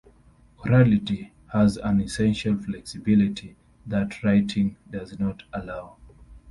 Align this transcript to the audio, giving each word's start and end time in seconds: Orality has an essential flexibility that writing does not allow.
Orality 0.65 1.29
has 1.53 1.77
an 1.77 2.01
essential 2.01 2.57
flexibility 2.57 3.55
that 3.85 4.23
writing 4.23 4.75
does 4.89 5.19
not 5.19 5.43
allow. 5.53 5.97